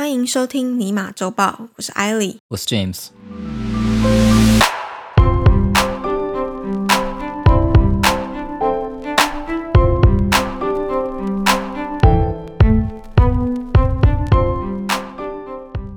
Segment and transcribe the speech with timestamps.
[0.00, 2.38] 欢迎收听尼玛周报，我是艾莉。
[2.48, 3.08] 我是 James。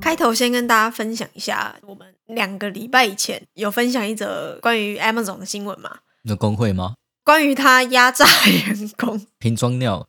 [0.01, 5.99] 开头先跟大家分享一下，我们两个礼拜以前有分享一则关于 Amazon 的新闻嘛？
[6.23, 6.95] 你说工会吗？
[7.23, 10.05] 关于他压榨员工，瓶装尿，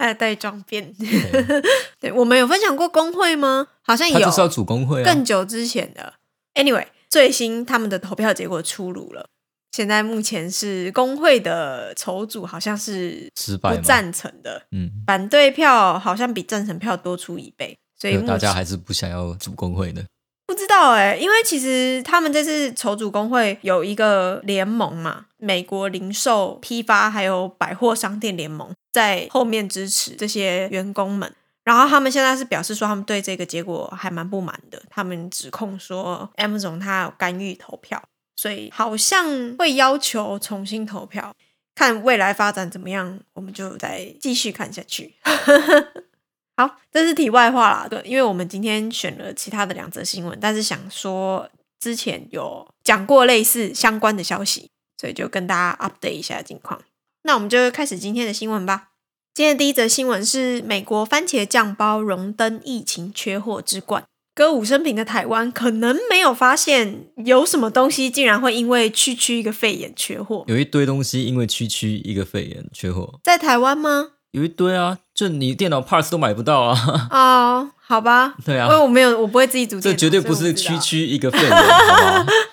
[0.00, 0.90] 还有带装便。
[0.94, 1.62] 对
[2.00, 3.66] 对，我们有分享过工会吗？
[3.82, 5.04] 好像有，他就是要组工会啊。
[5.04, 6.14] 更久之前的。
[6.54, 9.26] Anyway，最新他们的投票结果出炉了。
[9.72, 13.82] 现在目前是工会的筹组好像是不失败不？
[13.82, 20.04] 赞成的，嗯，反对票好像比赞成票多出一倍，所以大家还是不想要组工会的。
[20.46, 31.34] 不知道哎、因为其实他们这次筹组工会有一个联盟嘛，美国零售、批发还有百货商店联盟在后面支持这些员工们。
[31.62, 34.82] 然后他们现在是表示说，他们对这个结果还蛮不满的。
[34.88, 38.02] 他们指控说，Amazon 他有干预投票，
[38.34, 41.34] 所以好像会要求重新投票。
[41.74, 45.14] 看未来发展怎么样，我们就再继续看下去。
[46.56, 47.86] 好，这是题外话啦。
[47.88, 56.82] 对，因为我们今天选了其他的两则新闻，但是想说之前有讲过类似相关的消息，所以就跟大家 update 一下近况。
[57.22, 58.88] 那我们就开始今天的新闻吧。
[59.32, 64.04] 今天的第一则新闻是美国番茄酱包荣登疫情缺货之冠。
[64.34, 74.08] 歌舞升平的台湾可能没有发现有什么东西竟然会因为区区一个肺炎缺货，有一堆东西因为区区一个肺炎缺货，在台湾吗？
[74.32, 77.08] 有一堆啊，就你电脑 parts 都买不到啊。
[77.10, 82.26] 哦，好吧，对啊因为我没有，我不会自己组电脑，这绝对不是区区一个肺炎，好吗？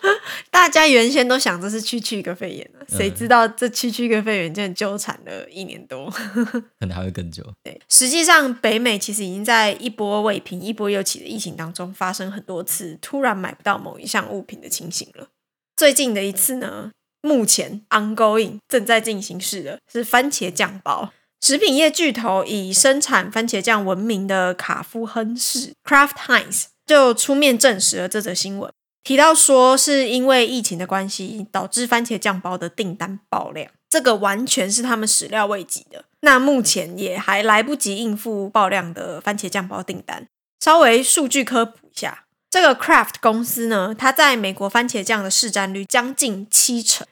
[0.67, 6.11] 大家原先都想这是区区一个肺炎了，谁嗯知道这区区一个肺炎竟然纠缠了一年多。
[6.77, 7.41] 可能还会更久。
[7.63, 15.29] 对，实际上北美其实已经在一波未平一波又起的疫情当中发生很多次突然买不到某一项物品的情形了。
[15.77, 21.13] 最近的一次呢，目前 ongoing 正在进行式的是番茄酱包。
[21.39, 28.69] 食品业巨头以生产番茄酱闻名的卡夫亨氏 （Kraft Heinz） 就出面证实了这则新闻，
[29.03, 36.03] 提到说是因为疫情的关系，导致番茄酱包的订单爆量，这个完全是他们始料未及的。
[36.21, 40.27] 那目前也还来不及应付爆量的番茄酱包订单。
[40.59, 47.07] 稍微数据科普一下，这个 Craft 公司呢，它在美国番茄酱的市占率将近七成，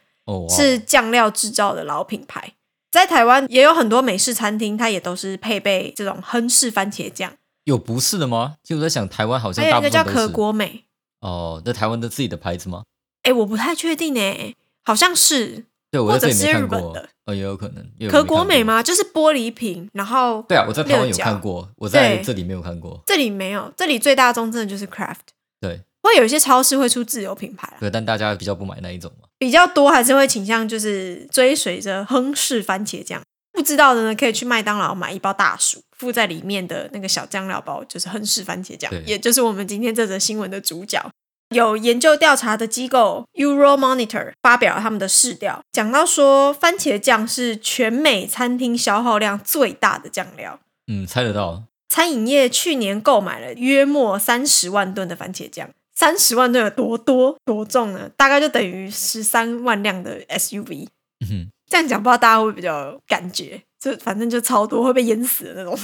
[0.49, 2.53] 是酱料制造的老品牌。
[2.91, 7.31] 在台湾也有很多美式餐厅，它也都是配备这种亨氏番茄酱，
[7.65, 8.55] 有不是的吗？
[8.63, 10.85] 就我在想，台湾好像还有一个叫可国美。
[11.25, 12.83] 哦，那台湾的自己的牌子吗？
[13.23, 18.09] 哎，我不太确定呢，好像是对，我或者在这里没看是日本过的，哦，也有可能。
[18.11, 18.23] 可？
[18.23, 18.83] 国美吗？
[18.83, 23.01] 就是玻璃瓶，然后对啊，我在台湾有看过，我在这里没有看过。
[23.07, 25.33] 这里没有，这里最大宗真的就是 Craft。
[25.59, 29.27] 对会有一些超市会出自有品牌啦，对，但大家比较不买那一种嘛。
[29.39, 33.19] 比较多还是会倾向就是追随着亨氏番茄酱。
[33.55, 41.09] 不知道的呢，可以去麦当劳买一包大薯，附在里面的那个小酱料包就是亨氏番茄酱，也就是我们今天这则新闻的主角。
[41.49, 50.59] 有研究调查的机构 Euro Monitor 发表了他们的试调，讲到说番茄酱是全美餐厅消耗量最大的酱料。
[50.87, 51.63] 嗯，猜得到。
[51.87, 58.09] 餐饮业去年购买了约莫三十万吨的番茄酱，三十万吨有多多多重呢？
[58.17, 60.87] 大概就等于十三万辆的 SUV。
[61.21, 63.61] 嗯哼，这样讲不知道大家会比较感觉？
[63.77, 65.77] 就反正就超多，会被淹死的那种。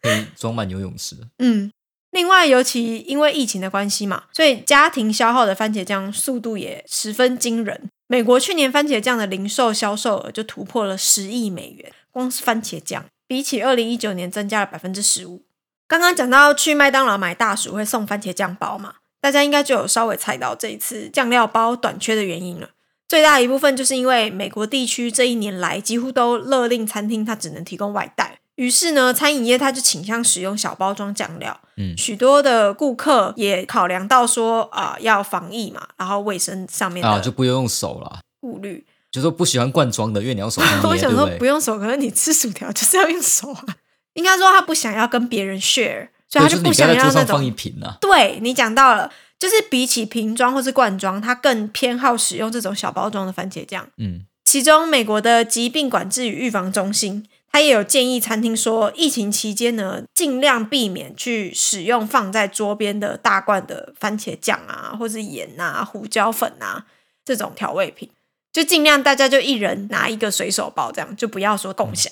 [0.00, 1.16] 可以装满游泳池。
[1.42, 1.72] 嗯，
[2.12, 7.90] 另外，尤其因为疫情的关系嘛，所以家庭消耗的番茄酱速度也十分惊人。
[8.06, 15.42] 美国去年番茄酱的零售销售额就突破了十亿美元，光是番茄酱比起二零一九年增加了百分之十五。
[15.88, 22.70] 刚刚讲到去麦当劳买大薯会送番茄酱包嘛，大家应该就有稍微猜到这一次酱料包短缺的原因了。
[23.08, 31.60] 最大一部分就是因为美国地区这一年来几乎都勒令餐厅它只能提供外带，于是呢，餐饮业它就倾向使用小包装酱料。
[31.76, 38.84] 嗯，许多的顾客也考量到说啊、要防疫嘛，然后卫生上面啊，就不用用手了，顾虑。
[39.10, 43.64] 就说不喜欢罐装的，因为你要手去捏， 我想说对不用手，可是你吃薯条就是要用手啊。
[44.14, 47.98] 应该说他不想要跟别人 share，所以他，就不想要那种上放一瓶啊。
[48.00, 49.10] 对你讲到了，
[49.44, 53.86] 就是比起瓶装或是罐装，它更偏好使用这种小包装的番茄酱。
[53.98, 66.86] 嗯，其中，美国的疾病管制与预防中心，它也有建议餐厅说，疫情期间呢，尽量避免去使用放在桌边的大罐的番茄酱啊，或是盐啊、胡椒粉啊
[67.22, 68.08] 这种调味品，
[68.50, 72.10] 就尽量大家就一人拿一个随手包，这样就不要说共享。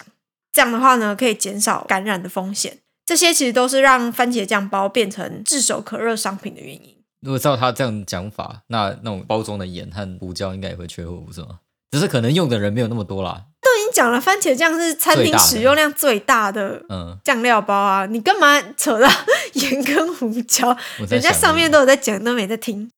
[0.53, 2.77] 这样的话呢，可以减少感染的风险。
[3.07, 6.97] 这些其实都是让番茄酱包变成炙手可热商品的原因。
[7.23, 11.61] 如果照他这样讲法，那那种包装的盐和胡椒应该也会缺货，不是吗？
[11.91, 13.45] 只是可能用的人没有那么多啦。
[13.61, 19.09] 都已经讲了，番茄酱是餐厅使用量最大的嗯，酱料包啊，你干嘛扯到
[19.53, 20.77] 盐跟胡椒？
[21.09, 22.91] 人家上面都有在讲，都没在听。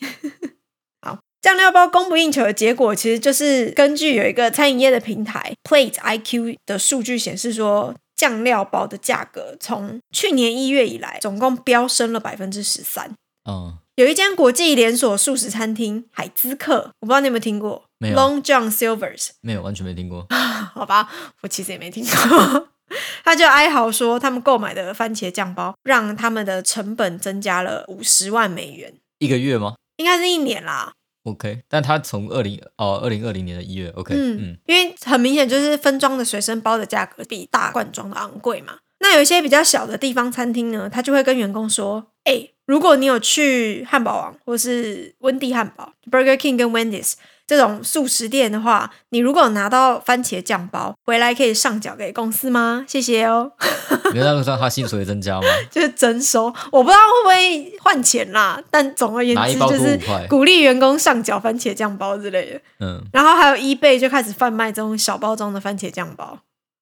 [1.03, 13.13] 好，酱料包供不应求的结果，其实就是根据有一个餐饮业的平台 Plate IQ 的数据显示说，酱料包的价格从去年一月以来，总共飙升了百分之十三。
[13.49, 19.31] 嗯，有一间国际连锁素食餐厅海滋客，我不知道你有没有听过没有，Long John Silver's。
[19.41, 20.27] 没有，完全没听过。
[20.75, 21.09] 好吧，
[21.43, 22.69] 我其实也没听过。
[23.25, 30.93] 他就哀嚎说，他们购买的番茄酱包让他们的成本增加了五十万美元，一个月吗应该是一年啦。
[31.23, 38.79] ？OK，但他从二零哦二零二零年的一月，OK，嗯嗯因为很明显就是分装的随身包的价格比大罐装的昂贵嘛。
[38.99, 47.15] 那有一些比较小的地方餐厅呢，他就会跟员工说：“哎、如果你有去汉堡王或是温蒂汉堡 （Burger King） 跟 Wendy's
[47.47, 52.87] 这种素食店的话，你如果拿到番茄酱包回来，可以上缴给公司吗？
[52.89, 53.53] 谢谢哦。
[54.15, 55.47] ”没有那个算他薪水会增加吗？
[55.71, 62.61] 就是征收，我不知道会不会换钱啦，但总而言之就是鼓励员工上缴番茄酱包之类的。
[62.81, 66.39] 嗯，然后还有 eBay 就开始贩卖这种小包装的番茄酱包，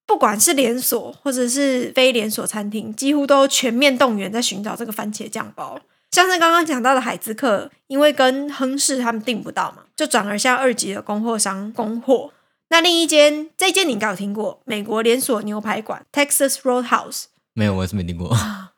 [0.06, 5.80] 不管是连锁或者是非连锁餐厅，几乎都全面动员在寻找这个番茄酱包。
[6.10, 12.32] 像是刚刚讲到的海滋客，因为跟亨氏他们订不到嘛，就转而向二级的供货商供货。
[12.68, 17.24] 那另一间，这间你应该有听过，美国连锁牛排馆 Texas Roadhouse，
[17.54, 18.34] 没有，我还是没听过。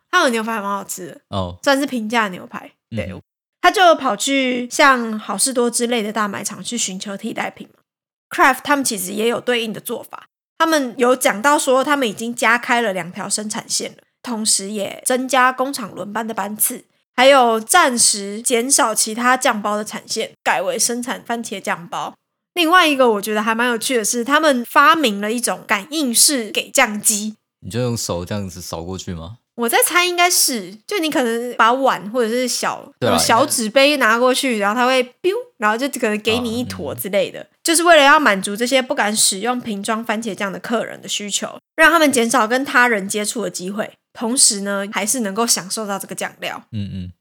[0.09, 2.71] 它的牛排还蛮好吃的， 哦，算是平价牛排。
[2.89, 3.21] 对，嗯
[3.61, 7.81] 他就跑去像好事多之类的大卖场去寻求替代品嘛。
[8.29, 16.85] Craft 他们其实也有对应的做法，他们有讲到说他们已经加开了两条生产线了，同时也增加工厂轮班的班次，
[17.15, 22.13] 还有暂时减少其他酱包的产线，改为生产番茄酱包。
[22.53, 29.39] 另外一个我觉得还蛮有趣的是，他们发明了一种感应式给酱机，你就用手这样子扫过去吗？
[29.55, 46.61] 我在猜应该是，就你可能把碗或者是小啊小纸杯拿过去，然后它会 biu，然后就可能给你一坨之类的，就是为了要满足这些不敢使用瓶装番茄酱的客人的需求，让他们减少跟他人接触的机会，同时呢，还是能够享受到这个酱料。
[46.73, 47.11] 嗯嗯，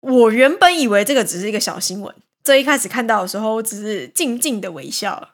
[0.00, 2.12] 我原本以为这个只是一个小新闻，
[2.42, 5.30] 这一开始看到的时候，我只是静静的微笑，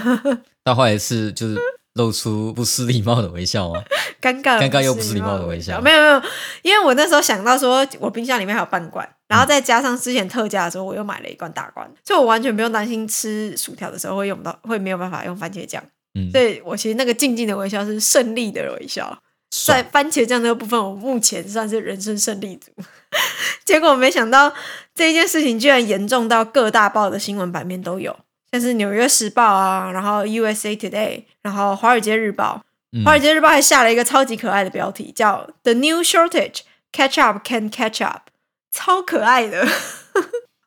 [0.62, 1.56] 到后来是就是
[1.96, 3.82] 露出不失礼貌的微笑吗？
[4.20, 5.80] 尴尬尴尬又不失礼貌的微笑。
[5.80, 6.22] 没有没有，
[6.62, 15.82] 因为我那时候想到说，我冰箱里面还有半罐，然后再加上之前特价的时候，我又买了一罐大罐，所以我完全不用担心吃薯条的时候会用到，会没有办法用番茄酱。
[16.14, 19.18] 嗯，所以我其实那个静静的微笑是胜利的微笑，
[19.66, 22.70] 在，番茄酱这个部分，我目前算是人生胜利组。
[23.64, 24.52] 结果没想到
[24.94, 28.16] 这一件事情居然严重到各大报的新闻版面都有，
[28.50, 32.62] 像是《纽约时报》啊，然后 USA Today，然后《华尔街日报》。
[32.92, 36.60] 嗯华尔街日报还下了一个超级可爱的标题，叫 “The New Shortage
[36.92, 38.30] Catch Up Can Catch Up”，
[38.72, 39.66] 超可爱的。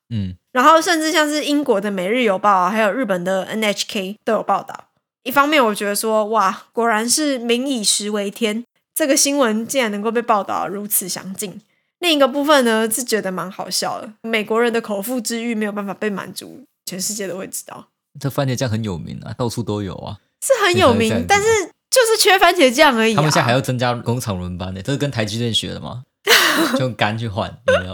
[0.10, 4.90] 嗯， 然后甚至像是英国的《每日邮报》啊，还有日本的 NHK 都有报道。
[5.24, 11.60] 一方面，我觉得说哇，果然是民以食为天，这个新闻竟然能够被报道如此详尽。
[12.00, 20.18] 另一个部分呢，是觉得蛮好笑的，美国人的口腹之欲没有办法被满足，全世界都会知道，这番茄酱很有名啊，到处都有啊。
[20.42, 21.48] 是很有名但是
[21.92, 23.18] 就是缺番茄酱而已、啊。
[23.18, 26.06] 他们现在还要增加工厂轮班呢，这是跟台积电学的吗？
[26.74, 27.94] 就用肝去换，有没有？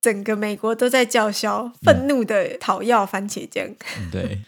[0.00, 3.66] 整个美国都在叫嚣，愤怒的讨要番茄酱。
[3.98, 4.42] 嗯，对。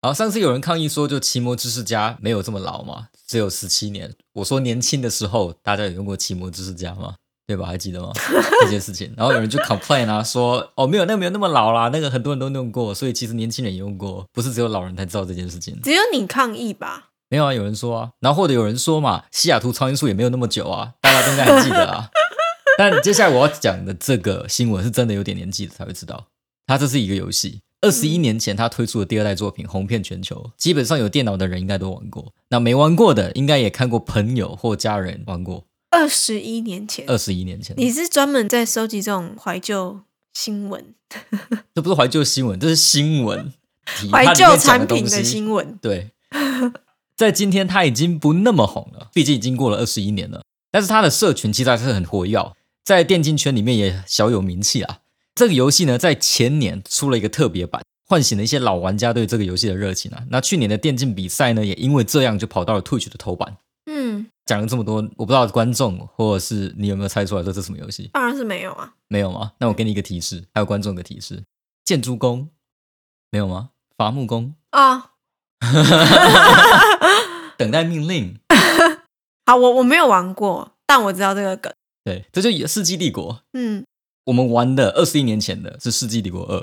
[0.00, 4.14] 好，上次有人抗议说，就奇摩知识家没有这么老嘛，只有十七年。
[4.34, 7.16] 我说年轻的时候，大家有用过奇摩知识家吗？
[7.48, 7.64] 对吧？
[7.64, 8.12] 还记得吗？
[8.60, 15.80] 这件事情，然后有人就 complain 啊，说哦，没有，那个没有那么老啦，那个很多人都用过，所以其实年轻人也用过，不是只有老人才知道这件事情。
[15.82, 17.08] 只有你抗议吧？
[17.30, 22.10] 没有啊，有人说啊，然后或者有人说嘛，西雅图超音速也没有那么久啊，大家都应该还记得啊。
[22.76, 26.26] 但接下来我要讲的这个新闻是真的有点年纪的才会知道，
[26.66, 27.60] 它这是一个游戏。
[27.80, 32.32] 二十一年前，他推出的第二代作品红遍全球，基本上有电脑的人应该都玩过。
[32.50, 35.64] 那没玩过的，应该也看过朋友或家人玩过。
[35.90, 40.00] 二十一年前，二十一年前，你是专门在收集这种怀旧
[40.34, 40.94] 新闻、
[41.74, 43.52] 这不是怀旧新闻，这是新闻，
[44.12, 45.78] 怀旧产品的新闻？
[45.80, 46.10] 对，
[47.16, 50.42] 在今天他已经不那么红了，毕竟已经过了二十一年了。
[50.70, 52.52] 但是他的社群其实还是很活跃，
[52.84, 54.98] 在电竞圈里面也小有名气啊。
[55.34, 60.24] 这个游戏呢，在前年出了一个特别版，唤醒了一些老玩家对这个游戏的热情啊。
[60.30, 63.56] 那去年的电竞比赛呢，也因为这样就跑到了 Twitch 的头版。
[64.48, 68.08] 嗯，讲了这么多，我不知道观众或者是你有没有猜出来这是什么游戏？
[68.14, 68.94] 当然是没有啊。
[69.08, 69.52] 没有吗？
[69.58, 71.44] 那我给你一个提示，还有观众的提示：
[71.84, 72.48] 建筑工
[73.30, 73.70] 没有吗？
[73.96, 75.10] 伐木工，啊，
[77.58, 78.38] 等待命令。
[79.44, 81.72] 好，我我没有玩过，但我知道这个梗。
[82.04, 83.34] 对，这就《世纪帝国》。
[83.52, 83.84] 嗯，
[84.26, 86.60] 我们玩的二十一年前的是《世纪帝国二》，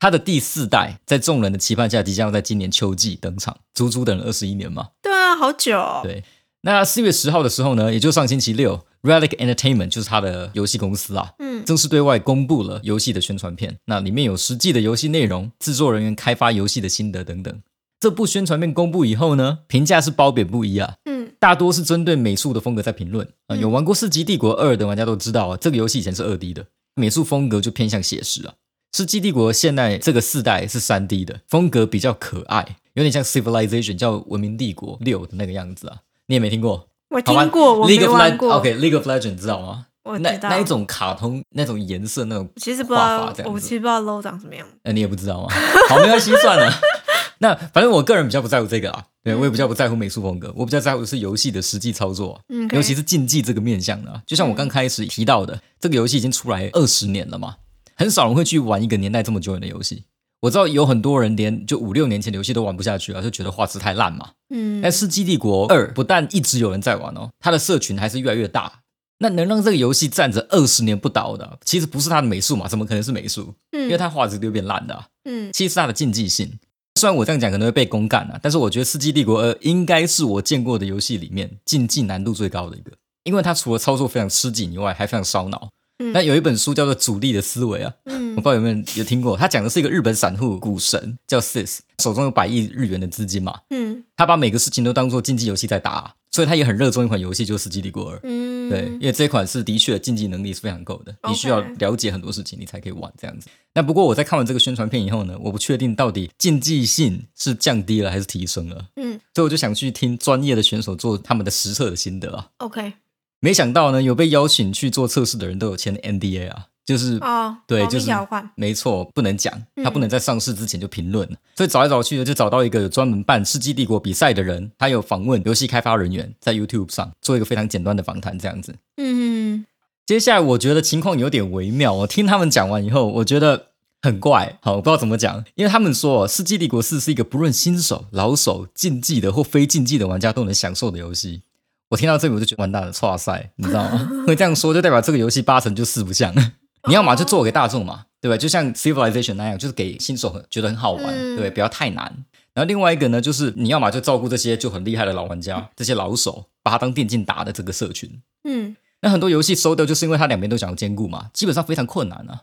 [0.00, 4.88] 它的第四代在众人的期盼下，即将要在今年秋季登场，足足等了二十一年嘛。
[5.02, 6.00] 对啊，好久、哦。
[6.02, 6.24] 对，
[6.68, 13.78] 那四月十号的时候呢，也就上星期六，Relic Entertainment 就是它的游戏公司啊，嗯正式对外公布了游戏的宣传片。
[13.86, 17.62] 那里面有实际的游戏内容、制作人员开发游戏的心得等等。
[17.98, 20.96] 这部宣传片公布以后呢，评价是褒贬不一啊。
[21.06, 28.52] 嗯大多是针对美术的风格在评论啊、嗯有玩过《世纪帝国二》的玩家都知道啊，这个游戏以前是二 D 的，美术风格就偏向写实啊。
[28.98, 35.96] 《世纪帝国》现在这个四代是三 D 的，风格比较可爱，有点像 Civilization 叫《文明帝国六》的那个样子啊。
[36.28, 36.88] 你也没听过？
[37.10, 38.54] 我听过，我没玩过。
[38.54, 39.86] OK，League of Legends 知道吗？
[40.04, 44.66] 那我知道那一种卡通那种颜色那种，其实不知道我其实不知道 low 长什么样。
[44.82, 45.48] 呃，你也不知道吗？
[45.88, 46.70] 好，没关系，算了。
[47.40, 52.40] 那反正我个人比较不在乎这个啊，对我也比较不在乎美术风格，我比较在乎的是游戏的实际操作。
[52.48, 57.56] 嗯，尤其是竞技这个面向的啊、就像我刚开始提到的，这个游戏已经出来二十年了嘛，
[57.96, 60.04] 很少人会去玩一个年代这么久远的游戏。
[60.40, 64.30] 我知道有很多人连就五六年前的游戏都玩不下去了，就觉得画质太烂嘛。
[64.54, 68.80] 嗯，但《世纪帝国二》不但一直有人在玩哦，它的社群还是越来越大。
[69.20, 73.52] 那能让这个游戏站着二十年不倒的，啊其实不是它的美术嘛，怎么可能是美术？
[73.72, 75.06] 嗯因为嗯它画质就变烂的、啊。
[75.24, 76.58] 嗯其实是它的竞技性。
[76.94, 82.92] 虽然我这样讲可能会被公干啊，但是我觉得《世纪帝国二》应该是我见过的游戏里面竞技难度最高的一个，
[83.24, 85.68] 因为它除了操作非常吃紧以外，还非常烧脑。
[85.98, 86.12] 嗯。
[86.12, 94.04] 那有一本书叫做《主力的思维》啊，我嗯不知道有没有人有听过，他讲的是一个日本散户股神叫 Sis，手中有百亿日元的资金嘛，嗯。
[94.16, 98.16] 他把每个事情都当做竞技游戏在打，所以他也很热衷一款游戏，就是《世纪帝国二》。
[98.24, 103.46] 嗯，对，因为这款是的确竞技能力是非常够的，你需要了解很多事情，你才可以玩这样子。
[103.74, 109.20] 那不过我在看完这个宣传片以后呢，我不确定到底竞技性是降低了还是提升了，嗯。
[109.34, 112.48] 所以我就想去听专业的选手做他们的实测的心得啊。
[112.58, 112.92] ，OK，
[113.40, 118.10] 没想到呢，有被邀请去做测试的人都有签 NDA 啊，就是哦，对就是
[118.56, 121.28] 没错，不能讲，嗯他不能在上市之前就评论。
[121.56, 128.74] 所以找来找去呢，就找到一个有专门办世纪帝国比赛的人，他有访问游戏开发人员，在 YouTube 上做一个非常简单的访谈，这样子。
[128.96, 129.64] 嗯
[130.06, 133.66] 接下来我觉得情况有点微妙，我听他们讲完以后，我觉得
[134.00, 141.42] 很怪，好，我不知道怎么讲，因为他们说《世纪帝国四》是一个不论新手、老手、竞技的或非竞技的玩家都能享受的游戏。
[141.88, 144.08] 我听到这里我就觉得完蛋了，错赛，你知道吗？
[144.26, 146.34] 会这样说就代表这个游戏八成就四不像。
[146.86, 148.36] 你要嘛就做给大众嘛，对吧？
[148.36, 152.24] 就像 Civilization 那样，就是给新手很觉得很好玩，嗯对不要太难。
[152.54, 158.20] 然后另外一个呢，就是你要嘛就照顾这些就很厉害的老玩家，这些老手，把他当电竞打的这个社群。
[158.44, 162.42] 嗯那很多游戏收掉，就是因为它两边都想要兼顾嘛，基本上非常困难啊。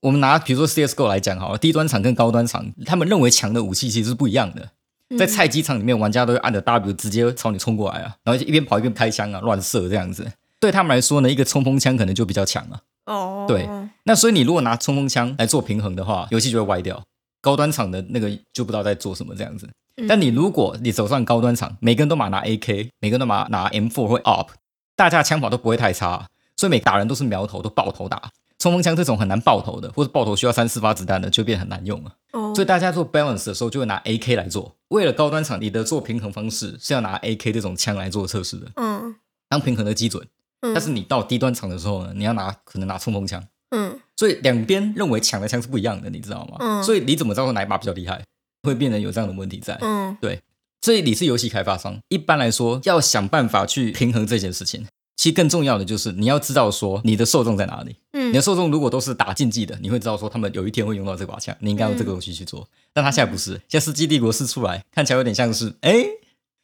[0.00, 4.70] 我们拿比如说 CS:GO 来讲好了，低端场跟高端场，他们认为强的武器其实是不一样的。
[5.10, 10.30] 嗯，在菜鸡场里面，玩家都会按着 W 直接朝你冲过来啊，然后一边跑一边开枪啊，乱射这样子。
[10.58, 12.80] 对他们来说呢，一个冲锋枪可能就比较强啊。
[13.06, 13.68] 哦，对
[14.04, 17.02] 那所以你如果拿冲锋枪来做平衡的话，游戏就会歪掉。
[17.40, 19.66] 高端场的那个就不知道在做什么这样子。
[19.96, 24.48] 嗯但你如果你走上高端场，每个人都马拿 AK，每个人都马拿 M4 或 UP，
[24.96, 26.26] 大家枪法都不会太差，
[26.56, 28.30] 所以每打人都是苗头，都爆头打。
[28.60, 32.14] 冲锋枪这种很难爆头的，或者爆头需要三四发子弹的，就变很难用了。
[32.32, 34.76] 哦，所以大家做 balance 的时候，就会拿 AK 来做。
[34.88, 39.16] 为了高端场，你的做平衡方式是要拿 AK 这种枪来做测试的，嗯
[39.48, 40.24] 当平衡的基准。
[40.60, 43.42] 嗯，但是你到低端场的时候呢，你要拿可能拿冲锋枪。
[43.70, 46.56] 嗯所以两边认为抢的枪是不一样的，你知道吗？
[46.60, 48.22] 嗯所以你怎么知道哪一把比较厉害？
[48.62, 49.78] 会变成有这样的问题在。
[49.80, 50.42] 嗯对
[50.82, 54.86] 所以你是游戏开发商，一般来说要想办法去平衡这件事情。
[55.16, 57.96] 其实更重要的就是你要知道说你的受众在哪里。
[58.30, 62.66] 你的嗯受众如果都是打竞技的，你会知道说他们有一天会用到这把枪，你应该用这个东西去做。
[62.92, 66.06] 但他现在不是，现在《世纪帝国四》出来，看起来有点像是哎，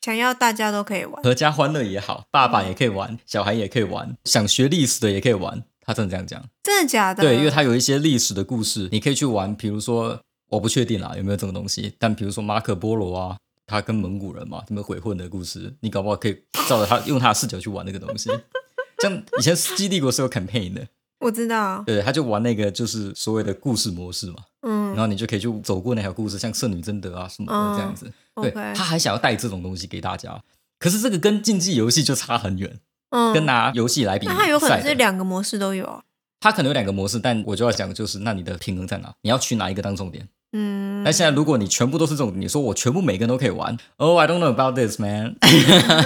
[0.01, 5.63] 想要大家都可以玩，阖家欢乐也好，爸爸也可以玩，小孩也可以玩，想学历史的也可以玩。
[5.81, 6.45] 他真的这样讲。
[6.65, 7.23] 真的假的？
[7.23, 9.55] 对，因为他有一些历史的故事，你可以去玩。
[9.55, 18.29] 比如说，我不确定啦有没有这种东西，但比如说马可波罗啊，他跟蒙古人嘛，他们鬼混的故事，你搞不好可以照着他用他的视角去玩那个东西。
[18.99, 28.13] 像以前《世纪帝国》是有 campaign 的，我知道，对，他就玩那个就是所谓的故事模式嘛，嗯然嗯后你就可以去走过那条故事，像圣女贞德啊什么的这样子。
[28.43, 30.39] 对，他还想要带这种东西给大家，
[30.79, 32.79] 可是这个跟竞技游戏就差很远，
[33.11, 36.03] 嗯，跟拿游戏来比，那它有可能是两个模式都有啊，
[36.39, 39.15] 它可能有两个模式，但我就要讲，就是那你的平衡在哪？
[39.23, 40.29] 你要去哪一个当重点？
[40.53, 45.35] 嗯，那现在如果你全部都是这种，你说我全部每个人都可以玩，Oh I don't know about this man，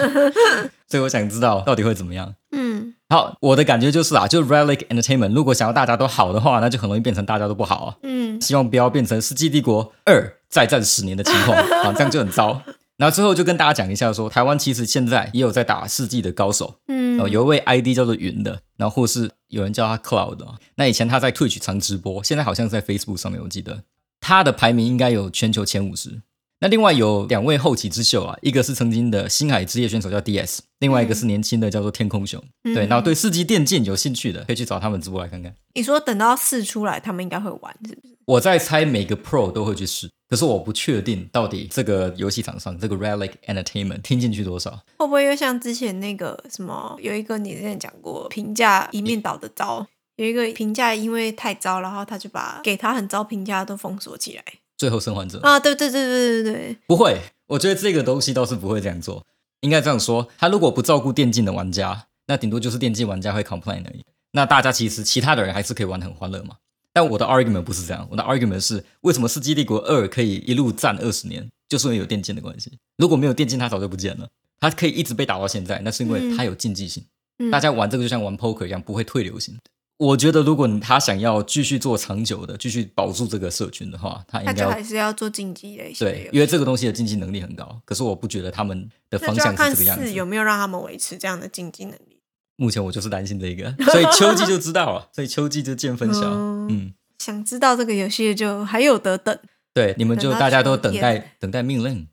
[0.88, 2.34] 所以我想知道到底会怎么样。
[2.52, 2.69] 嗯，
[3.10, 7.96] 好，我的感觉就是啊，就 Relic Entertainment，如果想要大家都好的话，那就很容易变成大家都不好啊。
[8.04, 12.62] 嗯，希望不要变成《世纪帝国二》再战十年的情况 啊，这样就很糟。
[12.96, 20.46] 然后最后就跟大家讲一下说台湾其实现在也有在打世纪的高手，嗯，哦，有一位 ID 叫做云的，然后或是有人叫他 Cloud 的。
[20.76, 23.82] 那以前他在 Twitch 常直播，现在好像在 Facebook 上面，我记得
[24.20, 26.20] 他的排名应该有全球前五十。
[26.62, 32.38] 那另外有两位后起之秀啊，一个是曾经的星海职业选手叫 DS，另外一个是年轻的叫做天空熊。
[32.64, 35.54] 嗯对，然后对世纪电竞有兴趣的，可以去找他们直播来看看。
[35.74, 38.14] 你说等到四出来，他们应该会玩，是不是？
[38.26, 44.70] 我在猜每个 Pro 都会去试，可是我不确定到底这个游戏厂商这个 Relic Entertainment 听进去多少。
[44.98, 49.86] 会不会又像之前那个什么，有一个你之前讲过评价一面倒的招，
[50.16, 54.44] 有一个评价因为太糟，然后他就把给他很糟评价都封锁起来
[54.80, 55.60] 最后生还者啊！
[55.60, 59.26] 对对对对对对，不会，我觉得这个东西倒是不会这样做。
[59.60, 64.02] 应该这样说，他如果不照顾电竞的玩家，那顶多就是电竞玩家会 complain 而已。
[64.32, 66.56] 那大家其实其他的人还是可以玩得很欢乐嘛。
[66.94, 72.72] 但我的 argument 不是这样，我的 argument 是为什么《世纪帝国二》可以一路战二十年，就是因为有电竞的关系。
[72.96, 74.26] 如果没有电竞，它早就不见了。
[74.60, 77.04] 它可以一直被打到现在，那是因为它有竞技性。
[77.38, 79.58] 嗯大家玩这个就像玩 poker 一样，不会退流行。
[80.00, 87.78] 我觉得，如果他想要继续做长久的，继续保住这个社群的话，他应该还是要做竞技类对因为这个东西的竞技能力很高。
[87.84, 90.06] 可是我不觉得他们的方向是这个样子。
[90.06, 92.18] 四有没有让他们维持这样的竞技能力。
[92.56, 96.22] 目前我就是担心这个，所以秋季就知道了， 所以秋季就见分晓。
[96.22, 99.38] 嗯嗯，想知道这个游戏就还有得等。
[99.74, 102.08] 对，你们就大家都等待等待命令。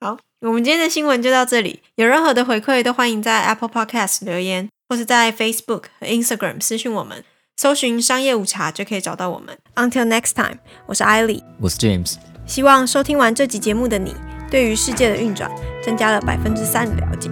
[0.00, 1.80] 好，我们今天的新闻就到这里。
[1.96, 7.22] 有任何的回馈都欢迎在 Apple Podcast 留言，或是在 Facebook 和 Instagram 私讯我们，
[7.56, 9.58] 搜寻“商业午茶”就可以找到我们。
[9.74, 11.44] Until next time，我是艾莉。
[11.60, 12.14] 我是 James，
[12.46, 14.14] 希望收听完这集节目的你，
[14.50, 15.50] 对于世界的运转
[15.84, 17.28] 增加了百分之三的了解。